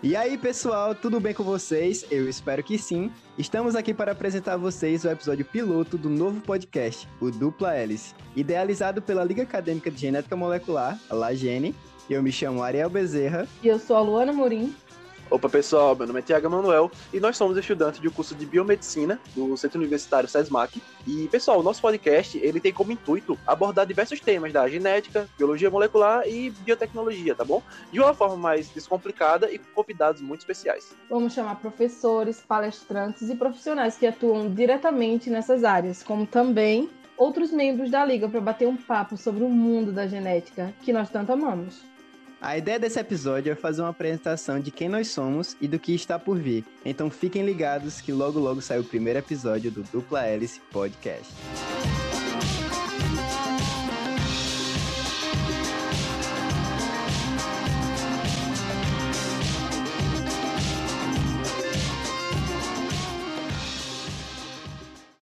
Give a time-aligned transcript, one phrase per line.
[0.00, 2.06] E aí, pessoal, tudo bem com vocês?
[2.08, 3.10] Eu espero que sim.
[3.36, 8.14] Estamos aqui para apresentar a vocês o episódio piloto do novo podcast, o Dupla Hélice,
[8.36, 11.74] idealizado pela Liga Acadêmica de Genética Molecular, a LAGENE.
[12.08, 13.48] Eu me chamo Ariel Bezerra.
[13.60, 14.72] E eu sou a Luana Morim.
[15.30, 19.20] Opa pessoal, meu nome é Tiago Manuel e nós somos estudantes do curso de Biomedicina
[19.36, 20.82] do Centro Universitário SESMAC.
[21.06, 25.70] E pessoal, o nosso podcast ele tem como intuito abordar diversos temas da genética, biologia
[25.70, 27.62] molecular e biotecnologia, tá bom?
[27.92, 30.96] De uma forma mais descomplicada e com convidados muito especiais.
[31.10, 36.88] Vamos chamar professores, palestrantes e profissionais que atuam diretamente nessas áreas, como também
[37.18, 41.10] outros membros da liga para bater um papo sobre o mundo da genética que nós
[41.10, 41.82] tanto amamos.
[42.40, 45.92] A ideia desse episódio é fazer uma apresentação de quem nós somos e do que
[45.92, 46.64] está por vir.
[46.84, 51.34] Então fiquem ligados que logo logo sai o primeiro episódio do Dupla Hélice Podcast.